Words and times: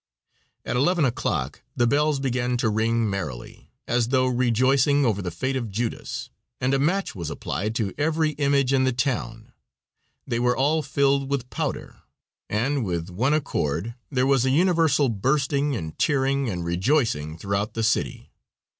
At 0.65 0.75
11 0.75 1.05
o'clock 1.05 1.61
the 1.75 1.85
bells 1.85 2.19
began 2.19 2.57
to 2.57 2.69
ring 2.69 3.07
merrily, 3.07 3.69
as 3.87 4.07
though 4.07 4.25
rejoicing 4.25 5.05
over 5.05 5.21
the 5.21 5.29
fate 5.29 5.55
of 5.55 5.69
Judas, 5.69 6.31
and 6.59 6.73
a 6.73 6.79
match 6.79 7.13
was 7.13 7.29
applied 7.29 7.75
to 7.75 7.93
every 7.99 8.31
image 8.31 8.73
in 8.73 8.83
the 8.83 8.93
town; 8.93 9.51
they 10.25 10.39
were 10.39 10.57
all 10.57 10.81
filled 10.81 11.29
with 11.29 11.51
powder, 11.51 11.97
and 12.49 12.83
with 12.83 13.11
one 13.11 13.35
accord 13.35 13.93
there 14.09 14.25
was 14.25 14.43
a 14.43 14.49
universal 14.49 15.07
bursting 15.07 15.75
and 15.75 15.99
tearing 15.99 16.49
and 16.49 16.65
rejoicing 16.65 17.37
throughout 17.37 17.75
the 17.75 17.83
city. 17.83 18.31